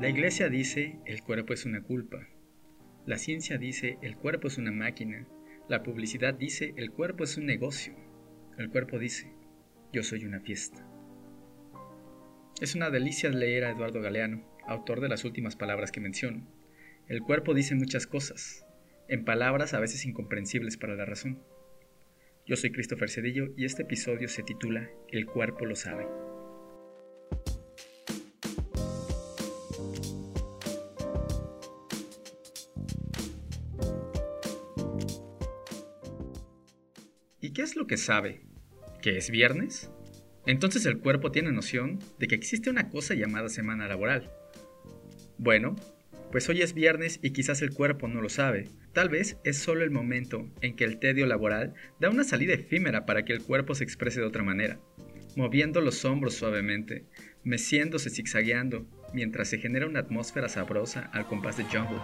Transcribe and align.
La 0.00 0.08
iglesia 0.08 0.48
dice 0.48 1.00
el 1.06 1.24
cuerpo 1.24 1.54
es 1.54 1.64
una 1.64 1.82
culpa. 1.82 2.28
La 3.04 3.18
ciencia 3.18 3.58
dice 3.58 3.98
el 4.00 4.16
cuerpo 4.16 4.46
es 4.46 4.56
una 4.56 4.70
máquina. 4.70 5.26
La 5.68 5.82
publicidad 5.82 6.34
dice 6.34 6.72
el 6.76 6.92
cuerpo 6.92 7.24
es 7.24 7.36
un 7.36 7.46
negocio. 7.46 7.96
El 8.58 8.70
cuerpo 8.70 9.00
dice 9.00 9.32
yo 9.92 10.04
soy 10.04 10.24
una 10.24 10.38
fiesta. 10.38 10.86
Es 12.60 12.76
una 12.76 12.90
delicia 12.90 13.28
leer 13.30 13.64
a 13.64 13.70
Eduardo 13.70 14.00
Galeano, 14.00 14.48
autor 14.68 15.00
de 15.00 15.08
las 15.08 15.24
últimas 15.24 15.56
palabras 15.56 15.90
que 15.90 16.00
menciono. 16.00 16.46
El 17.08 17.22
cuerpo 17.22 17.52
dice 17.52 17.74
muchas 17.74 18.06
cosas, 18.06 18.64
en 19.08 19.24
palabras 19.24 19.74
a 19.74 19.80
veces 19.80 20.06
incomprensibles 20.06 20.76
para 20.76 20.94
la 20.94 21.06
razón. 21.06 21.42
Yo 22.46 22.54
soy 22.54 22.70
Christopher 22.70 23.10
Cedillo 23.10 23.48
y 23.56 23.64
este 23.64 23.82
episodio 23.82 24.28
se 24.28 24.44
titula 24.44 24.88
El 25.10 25.26
cuerpo 25.26 25.66
lo 25.66 25.74
sabe. 25.74 26.06
¿Y 37.40 37.50
qué 37.50 37.62
es 37.62 37.76
lo 37.76 37.86
que 37.86 37.96
sabe? 37.96 38.40
¿Que 39.00 39.16
es 39.16 39.30
viernes? 39.30 39.92
Entonces 40.44 40.86
el 40.86 40.98
cuerpo 40.98 41.30
tiene 41.30 41.52
noción 41.52 42.00
de 42.18 42.26
que 42.26 42.34
existe 42.34 42.68
una 42.68 42.88
cosa 42.88 43.14
llamada 43.14 43.48
semana 43.48 43.86
laboral. 43.86 44.32
Bueno, 45.38 45.76
pues 46.32 46.48
hoy 46.48 46.62
es 46.62 46.74
viernes 46.74 47.20
y 47.22 47.30
quizás 47.30 47.62
el 47.62 47.72
cuerpo 47.72 48.08
no 48.08 48.20
lo 48.20 48.28
sabe. 48.28 48.68
Tal 48.92 49.08
vez 49.08 49.36
es 49.44 49.56
solo 49.56 49.84
el 49.84 49.92
momento 49.92 50.50
en 50.62 50.74
que 50.74 50.82
el 50.82 50.98
tedio 50.98 51.26
laboral 51.26 51.74
da 52.00 52.10
una 52.10 52.24
salida 52.24 52.54
efímera 52.54 53.06
para 53.06 53.24
que 53.24 53.34
el 53.34 53.42
cuerpo 53.42 53.76
se 53.76 53.84
exprese 53.84 54.18
de 54.18 54.26
otra 54.26 54.42
manera, 54.42 54.80
moviendo 55.36 55.80
los 55.80 56.04
hombros 56.04 56.34
suavemente, 56.34 57.04
meciéndose 57.44 58.10
zigzagueando, 58.10 58.84
mientras 59.14 59.48
se 59.48 59.58
genera 59.58 59.86
una 59.86 60.00
atmósfera 60.00 60.48
sabrosa 60.48 61.08
al 61.12 61.26
compás 61.26 61.56
de 61.56 61.64
jungle. 61.64 62.00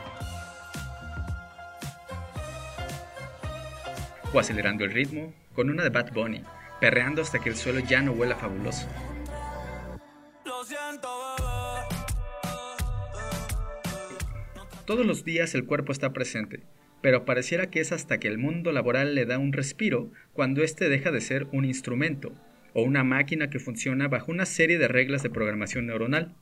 O 4.34 4.40
acelerando 4.40 4.84
el 4.84 4.90
ritmo 4.90 5.32
con 5.54 5.70
una 5.70 5.84
de 5.84 5.90
Bad 5.90 6.12
Bunny, 6.12 6.42
perreando 6.80 7.22
hasta 7.22 7.38
que 7.38 7.50
el 7.50 7.54
suelo 7.54 7.78
ya 7.78 8.02
no 8.02 8.10
huela 8.10 8.34
fabuloso. 8.34 8.88
Todos 14.84 15.06
los 15.06 15.24
días 15.24 15.55
el 15.55 15.66
cuerpo 15.66 15.92
está 15.92 16.12
presente, 16.12 16.64
pero 17.00 17.24
pareciera 17.24 17.70
que 17.70 17.78
es 17.78 17.92
hasta 17.92 18.18
que 18.18 18.27
el 18.27 18.38
mundo 18.38 18.72
laboral 18.72 19.14
le 19.14 19.24
da 19.24 19.38
un 19.38 19.52
respiro 19.52 20.10
cuando 20.32 20.64
éste 20.64 20.88
deja 20.88 21.12
de 21.12 21.20
ser 21.20 21.46
un 21.52 21.64
instrumento 21.64 22.32
o 22.72 22.82
una 22.82 23.05
máquina 23.05 23.50
que 23.50 23.60
funciona 23.60 24.08
bajo 24.08 24.32
una 24.32 24.46
serie 24.46 24.78
de 24.78 24.88
reglas 24.88 25.22
de 25.22 25.30
programación 25.30 25.86
neuronal. 25.86 26.34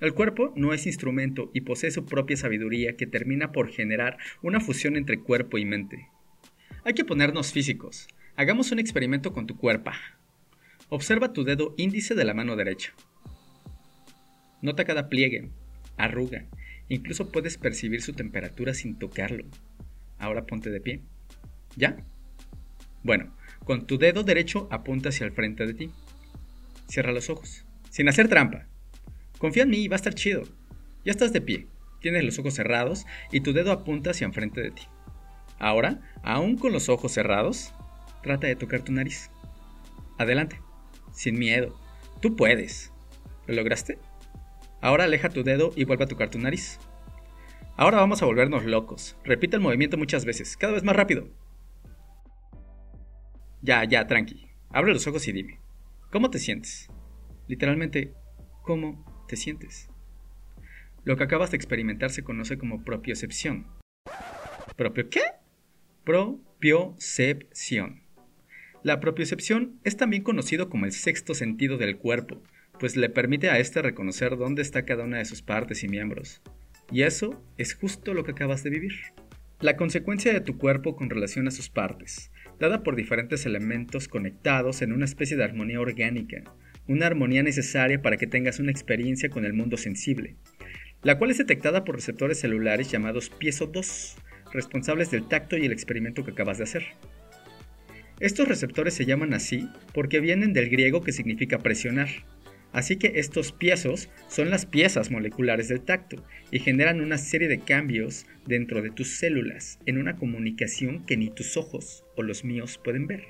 El 0.00 0.12
cuerpo 0.12 0.52
no 0.54 0.74
es 0.74 0.84
instrumento 0.84 1.50
y 1.54 1.62
posee 1.62 1.92
su 1.92 2.04
propia 2.04 2.36
sabiduría 2.36 2.96
que 2.98 3.06
termina 3.06 3.52
por 3.52 3.70
generar 3.70 4.18
una 4.42 4.60
fusión 4.60 4.98
entre 4.98 5.18
cuerpo 5.18 5.56
y 5.56 5.64
mente. 5.64 6.10
Hay 6.84 6.94
que 6.94 7.04
ponernos 7.04 7.52
físicos. 7.52 8.08
Hagamos 8.36 8.72
un 8.72 8.78
experimento 8.78 9.32
con 9.32 9.46
tu 9.46 9.56
cuerpo. 9.56 9.90
Observa 10.88 11.32
tu 11.32 11.44
dedo 11.44 11.74
índice 11.76 12.14
de 12.14 12.24
la 12.24 12.34
mano 12.34 12.56
derecha. 12.56 12.92
Nota 14.62 14.84
cada 14.84 15.08
pliegue, 15.08 15.50
arruga, 15.96 16.46
Incluso 16.90 17.30
puedes 17.30 17.56
percibir 17.56 18.02
su 18.02 18.14
temperatura 18.14 18.74
sin 18.74 18.98
tocarlo. 18.98 19.44
Ahora 20.18 20.44
ponte 20.44 20.70
de 20.70 20.80
pie. 20.80 21.00
¿Ya? 21.76 22.04
Bueno, 23.04 23.32
con 23.64 23.86
tu 23.86 23.96
dedo 23.96 24.24
derecho 24.24 24.66
apunta 24.72 25.10
hacia 25.10 25.24
el 25.24 25.32
frente 25.32 25.66
de 25.66 25.74
ti. 25.74 25.90
Cierra 26.88 27.12
los 27.12 27.30
ojos, 27.30 27.64
sin 27.90 28.08
hacer 28.08 28.28
trampa. 28.28 28.66
Confía 29.38 29.62
en 29.62 29.70
mí, 29.70 29.86
va 29.86 29.94
a 29.94 30.02
estar 30.02 30.14
chido. 30.14 30.42
Ya 31.04 31.12
estás 31.12 31.32
de 31.32 31.40
pie, 31.40 31.68
tienes 32.00 32.24
los 32.24 32.40
ojos 32.40 32.54
cerrados 32.54 33.06
y 33.30 33.40
tu 33.40 33.52
dedo 33.52 33.70
apunta 33.70 34.10
hacia 34.10 34.24
enfrente 34.24 34.60
de 34.60 34.72
ti. 34.72 34.82
Ahora, 35.60 36.00
aún 36.22 36.56
con 36.56 36.72
los 36.72 36.88
ojos 36.88 37.12
cerrados, 37.12 37.72
trata 38.22 38.46
de 38.46 38.56
tocar 38.56 38.80
tu 38.80 38.92
nariz. 38.92 39.30
Adelante, 40.18 40.60
sin 41.12 41.38
miedo. 41.38 41.78
Tú 42.20 42.34
puedes. 42.34 42.92
¿Lo 43.46 43.54
lograste? 43.54 43.98
Ahora 44.80 45.04
aleja 45.04 45.28
tu 45.28 45.44
dedo 45.44 45.72
y 45.76 45.84
vuelve 45.84 46.04
a 46.04 46.08
tocar 46.08 46.30
tu 46.30 46.38
nariz. 46.38 46.78
Ahora 47.76 47.98
vamos 47.98 48.22
a 48.22 48.26
volvernos 48.26 48.64
locos. 48.64 49.16
Repite 49.22 49.56
el 49.56 49.62
movimiento 49.62 49.98
muchas 49.98 50.24
veces, 50.24 50.56
cada 50.56 50.72
vez 50.72 50.82
más 50.82 50.96
rápido. 50.96 51.28
Ya, 53.62 53.84
ya, 53.84 54.06
tranqui. 54.06 54.48
Abre 54.70 54.94
los 54.94 55.06
ojos 55.06 55.28
y 55.28 55.32
dime. 55.32 55.60
¿Cómo 56.10 56.30
te 56.30 56.38
sientes? 56.38 56.88
Literalmente, 57.48 58.14
¿cómo 58.62 59.04
te 59.28 59.36
sientes? 59.36 59.90
Lo 61.04 61.16
que 61.16 61.24
acabas 61.24 61.50
de 61.50 61.56
experimentar 61.56 62.10
se 62.10 62.24
conoce 62.24 62.56
como 62.56 62.82
propiocepción. 62.84 63.66
¿Propio 64.76 65.10
qué? 65.10 65.20
Propiocepción. 66.10 68.02
La 68.82 68.98
propiocepción 68.98 69.78
es 69.84 69.96
también 69.96 70.24
conocido 70.24 70.68
como 70.68 70.86
el 70.86 70.90
sexto 70.90 71.34
sentido 71.34 71.78
del 71.78 71.98
cuerpo, 71.98 72.42
pues 72.80 72.96
le 72.96 73.10
permite 73.10 73.48
a 73.48 73.60
éste 73.60 73.80
reconocer 73.80 74.36
dónde 74.36 74.60
está 74.60 74.84
cada 74.84 75.04
una 75.04 75.18
de 75.18 75.24
sus 75.24 75.40
partes 75.40 75.84
y 75.84 75.88
miembros. 75.88 76.42
Y 76.90 77.02
eso 77.02 77.40
es 77.58 77.74
justo 77.74 78.12
lo 78.12 78.24
que 78.24 78.32
acabas 78.32 78.64
de 78.64 78.70
vivir. 78.70 78.94
La 79.60 79.76
consecuencia 79.76 80.32
de 80.32 80.40
tu 80.40 80.58
cuerpo 80.58 80.96
con 80.96 81.10
relación 81.10 81.46
a 81.46 81.52
sus 81.52 81.70
partes, 81.70 82.32
dada 82.58 82.82
por 82.82 82.96
diferentes 82.96 83.46
elementos 83.46 84.08
conectados 84.08 84.82
en 84.82 84.92
una 84.92 85.04
especie 85.04 85.36
de 85.36 85.44
armonía 85.44 85.78
orgánica, 85.78 86.42
una 86.88 87.06
armonía 87.06 87.44
necesaria 87.44 88.02
para 88.02 88.16
que 88.16 88.26
tengas 88.26 88.58
una 88.58 88.72
experiencia 88.72 89.30
con 89.30 89.44
el 89.44 89.52
mundo 89.52 89.76
sensible, 89.76 90.34
la 91.04 91.18
cual 91.18 91.30
es 91.30 91.38
detectada 91.38 91.84
por 91.84 91.94
receptores 91.94 92.40
celulares 92.40 92.90
llamados 92.90 93.30
piezo 93.30 93.66
2, 93.68 94.16
responsables 94.52 95.10
del 95.10 95.28
tacto 95.28 95.56
y 95.56 95.66
el 95.66 95.72
experimento 95.72 96.24
que 96.24 96.32
acabas 96.32 96.58
de 96.58 96.64
hacer. 96.64 96.84
Estos 98.20 98.48
receptores 98.48 98.94
se 98.94 99.06
llaman 99.06 99.32
así 99.32 99.68
porque 99.94 100.20
vienen 100.20 100.52
del 100.52 100.68
griego 100.68 101.02
que 101.02 101.12
significa 101.12 101.58
presionar, 101.58 102.08
Así 102.72 102.96
que 102.96 103.12
estos 103.16 103.52
piezos 103.52 104.10
son 104.28 104.50
las 104.50 104.64
piezas 104.64 105.10
moleculares 105.10 105.68
del 105.68 105.80
tacto 105.80 106.24
y 106.52 106.60
generan 106.60 107.00
una 107.00 107.18
serie 107.18 107.48
de 107.48 107.58
cambios 107.58 108.26
dentro 108.46 108.80
de 108.80 108.90
tus 108.90 109.18
células 109.18 109.80
en 109.86 109.98
una 109.98 110.16
comunicación 110.16 111.04
que 111.04 111.16
ni 111.16 111.30
tus 111.30 111.56
ojos 111.56 112.04
o 112.16 112.22
los 112.22 112.44
míos 112.44 112.80
pueden 112.82 113.08
ver. 113.08 113.24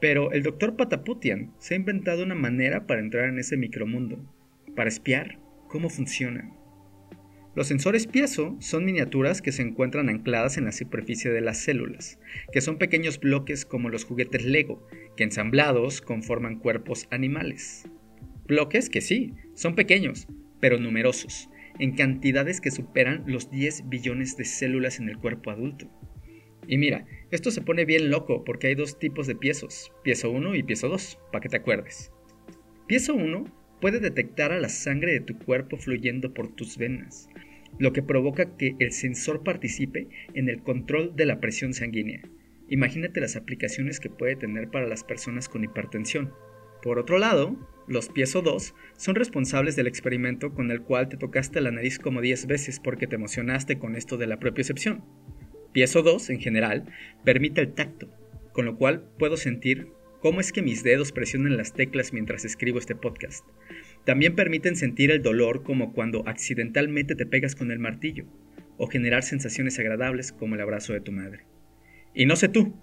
Pero 0.00 0.32
el 0.32 0.42
doctor 0.42 0.76
Pataputian 0.76 1.52
se 1.58 1.74
ha 1.74 1.76
inventado 1.76 2.22
una 2.22 2.36
manera 2.36 2.86
para 2.86 3.00
entrar 3.00 3.28
en 3.28 3.38
ese 3.38 3.56
micromundo, 3.56 4.24
para 4.76 4.88
espiar 4.88 5.38
cómo 5.68 5.90
funcionan. 5.90 6.59
Los 7.56 7.66
sensores 7.66 8.06
piezo 8.06 8.56
son 8.60 8.84
miniaturas 8.84 9.42
que 9.42 9.50
se 9.50 9.62
encuentran 9.62 10.08
ancladas 10.08 10.56
en 10.56 10.66
la 10.66 10.72
superficie 10.72 11.32
de 11.32 11.40
las 11.40 11.58
células, 11.58 12.20
que 12.52 12.60
son 12.60 12.78
pequeños 12.78 13.18
bloques 13.18 13.64
como 13.64 13.88
los 13.88 14.04
juguetes 14.04 14.44
Lego, 14.44 14.86
que 15.16 15.24
ensamblados 15.24 16.00
conforman 16.00 16.60
cuerpos 16.60 17.08
animales. 17.10 17.88
Bloques 18.46 18.88
que 18.88 19.00
sí, 19.00 19.34
son 19.54 19.74
pequeños, 19.74 20.28
pero 20.60 20.78
numerosos, 20.78 21.48
en 21.80 21.96
cantidades 21.96 22.60
que 22.60 22.70
superan 22.70 23.24
los 23.26 23.50
10 23.50 23.88
billones 23.88 24.36
de 24.36 24.44
células 24.44 25.00
en 25.00 25.08
el 25.08 25.18
cuerpo 25.18 25.50
adulto. 25.50 25.90
Y 26.68 26.78
mira, 26.78 27.04
esto 27.32 27.50
se 27.50 27.62
pone 27.62 27.84
bien 27.84 28.10
loco 28.10 28.44
porque 28.44 28.68
hay 28.68 28.76
dos 28.76 28.98
tipos 29.00 29.26
de 29.26 29.34
piezos, 29.34 29.90
piezo 30.04 30.30
1 30.30 30.54
y 30.54 30.62
piezo 30.62 30.88
2, 30.88 31.18
para 31.32 31.42
que 31.42 31.48
te 31.48 31.56
acuerdes. 31.56 32.12
Piezo 32.86 33.14
1 33.14 33.59
puede 33.80 34.00
detectar 34.00 34.52
a 34.52 34.60
la 34.60 34.68
sangre 34.68 35.12
de 35.12 35.20
tu 35.20 35.38
cuerpo 35.38 35.76
fluyendo 35.76 36.34
por 36.34 36.54
tus 36.54 36.76
venas, 36.76 37.28
lo 37.78 37.92
que 37.92 38.02
provoca 38.02 38.56
que 38.56 38.76
el 38.78 38.92
sensor 38.92 39.42
participe 39.42 40.08
en 40.34 40.48
el 40.48 40.62
control 40.62 41.16
de 41.16 41.26
la 41.26 41.40
presión 41.40 41.72
sanguínea. 41.74 42.22
Imagínate 42.68 43.20
las 43.20 43.36
aplicaciones 43.36 43.98
que 43.98 44.10
puede 44.10 44.36
tener 44.36 44.68
para 44.70 44.86
las 44.86 45.02
personas 45.02 45.48
con 45.48 45.64
hipertensión. 45.64 46.32
Por 46.82 46.98
otro 46.98 47.18
lado, 47.18 47.56
los 47.88 48.08
piezo 48.08 48.42
2 48.42 48.74
son 48.96 49.14
responsables 49.16 49.74
del 49.76 49.88
experimento 49.88 50.54
con 50.54 50.70
el 50.70 50.82
cual 50.82 51.08
te 51.08 51.16
tocaste 51.16 51.60
la 51.60 51.72
nariz 51.72 51.98
como 51.98 52.20
10 52.20 52.46
veces 52.46 52.78
porque 52.78 53.06
te 53.06 53.16
emocionaste 53.16 53.78
con 53.78 53.96
esto 53.96 54.16
de 54.16 54.28
la 54.28 54.38
propiocepción. 54.38 55.04
Piezo 55.72 56.02
2, 56.02 56.30
en 56.30 56.40
general, 56.40 56.84
permite 57.24 57.60
el 57.60 57.72
tacto, 57.72 58.08
con 58.52 58.64
lo 58.66 58.76
cual 58.76 59.08
puedo 59.18 59.36
sentir 59.36 59.88
cómo 60.20 60.40
es 60.40 60.52
que 60.52 60.62
mis 60.62 60.82
dedos 60.82 61.12
presionan 61.12 61.56
las 61.56 61.72
teclas 61.72 62.12
mientras 62.12 62.44
escribo 62.44 62.78
este 62.78 62.94
podcast. 62.94 63.44
También 64.04 64.34
permiten 64.34 64.76
sentir 64.76 65.10
el 65.10 65.22
dolor 65.22 65.62
como 65.62 65.92
cuando 65.92 66.26
accidentalmente 66.28 67.14
te 67.14 67.26
pegas 67.26 67.54
con 67.54 67.70
el 67.70 67.78
martillo, 67.78 68.26
o 68.76 68.86
generar 68.86 69.22
sensaciones 69.22 69.78
agradables 69.78 70.32
como 70.32 70.54
el 70.54 70.60
abrazo 70.60 70.92
de 70.92 71.00
tu 71.00 71.12
madre. 71.12 71.44
Y 72.14 72.26
no 72.26 72.36
sé 72.36 72.48
tú, 72.48 72.74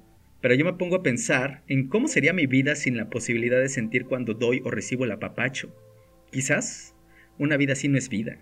pero 0.42 0.54
yo 0.54 0.66
me 0.66 0.74
pongo 0.74 0.98
a 0.98 1.04
pensar 1.04 1.64
en 1.68 1.88
cómo 1.88 2.08
sería 2.08 2.34
mi 2.34 2.46
vida 2.46 2.76
sin 2.76 2.98
la 2.98 3.10
posibilidad 3.10 3.60
de 3.60 3.70
sentir 3.70 4.06
cuando 4.06 4.34
doy 4.34 4.62
o 4.64 4.72
recibo 4.72 5.06
el 5.06 5.12
apapacho. 5.12 5.76
Quizás 6.32 6.96
una 7.38 7.58
vida 7.58 7.74
así 7.74 7.88
no 7.88 7.98
es 7.98 8.10
vida. 8.10 8.40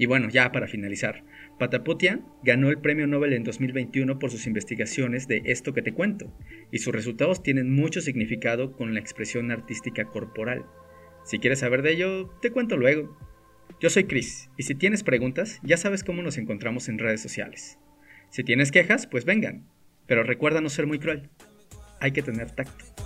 Y 0.00 0.06
bueno, 0.06 0.30
ya 0.30 0.50
para 0.50 0.66
finalizar, 0.66 1.24
Patapotia 1.58 2.20
ganó 2.42 2.70
el 2.70 2.78
premio 2.78 3.06
Nobel 3.06 3.34
en 3.34 3.44
2021 3.44 4.18
por 4.18 4.30
sus 4.30 4.46
investigaciones 4.46 5.28
de 5.28 5.42
esto 5.44 5.74
que 5.74 5.82
te 5.82 5.92
cuento, 5.92 6.34
y 6.72 6.78
sus 6.78 6.94
resultados 6.94 7.42
tienen 7.42 7.70
mucho 7.70 8.00
significado 8.00 8.72
con 8.72 8.94
la 8.94 9.00
expresión 9.00 9.50
artística 9.50 10.06
corporal. 10.06 10.64
Si 11.22 11.38
quieres 11.38 11.58
saber 11.58 11.82
de 11.82 11.92
ello, 11.92 12.30
te 12.40 12.50
cuento 12.50 12.78
luego. 12.78 13.14
Yo 13.78 13.90
soy 13.90 14.04
Chris, 14.04 14.48
y 14.56 14.62
si 14.62 14.74
tienes 14.74 15.02
preguntas, 15.02 15.60
ya 15.64 15.76
sabes 15.76 16.02
cómo 16.02 16.22
nos 16.22 16.38
encontramos 16.38 16.88
en 16.88 16.98
redes 16.98 17.20
sociales. 17.20 17.78
Si 18.30 18.42
tienes 18.42 18.72
quejas, 18.72 19.06
pues 19.06 19.26
vengan, 19.26 19.66
pero 20.06 20.22
recuerda 20.22 20.62
no 20.62 20.70
ser 20.70 20.86
muy 20.86 20.98
cruel. 20.98 21.28
Hay 22.00 22.12
que 22.12 22.22
tener 22.22 22.52
tacto. 22.52 22.99